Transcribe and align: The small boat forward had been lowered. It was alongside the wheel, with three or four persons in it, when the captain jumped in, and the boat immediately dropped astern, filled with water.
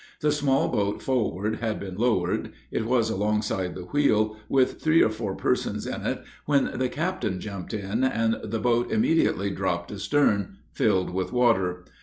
The 0.21 0.31
small 0.31 0.67
boat 0.69 0.99
forward 0.99 1.57
had 1.57 1.79
been 1.79 1.95
lowered. 1.95 2.51
It 2.71 2.87
was 2.87 3.11
alongside 3.11 3.75
the 3.75 3.83
wheel, 3.83 4.35
with 4.49 4.81
three 4.81 5.03
or 5.03 5.11
four 5.11 5.35
persons 5.35 5.85
in 5.85 6.03
it, 6.07 6.23
when 6.47 6.75
the 6.79 6.89
captain 6.89 7.39
jumped 7.39 7.71
in, 7.75 8.03
and 8.03 8.37
the 8.43 8.57
boat 8.57 8.91
immediately 8.91 9.51
dropped 9.51 9.91
astern, 9.91 10.57
filled 10.73 11.11
with 11.11 11.31
water. 11.31 11.85